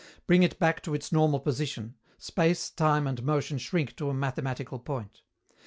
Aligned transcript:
Bring 0.25 0.41
it 0.41 0.57
back 0.57 0.81
to 0.81 0.95
its 0.95 1.11
normal 1.11 1.39
position: 1.39 1.93
space, 2.17 2.71
time 2.71 3.05
and 3.05 3.21
motion 3.21 3.59
shrink 3.59 3.95
to 3.97 4.09
a 4.09 4.15
mathematical 4.15 4.79
point. 4.79 5.21